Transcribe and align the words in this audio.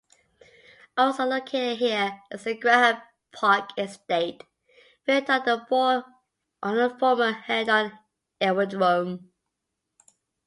Also 0.97 1.25
located 1.25 1.77
here 1.77 2.23
is 2.31 2.43
the 2.45 2.57
Grahame 2.57 3.03
Park 3.31 3.69
Estate, 3.77 4.43
built 5.05 5.29
on 5.29 5.45
the 5.45 6.95
former 6.99 7.31
Hendon 7.33 7.99
Aerodrome. 8.41 9.29